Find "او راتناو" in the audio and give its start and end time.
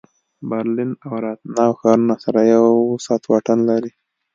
1.05-1.73